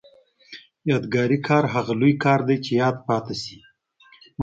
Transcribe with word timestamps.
یادګاري 0.91 1.37
کار 1.47 1.63
هغه 1.73 1.93
لوی 2.01 2.13
کار 2.23 2.39
دی 2.47 2.57
چې 2.65 2.71
یاد 2.81 2.95
پاتې 3.07 3.35
شي. 3.43 3.57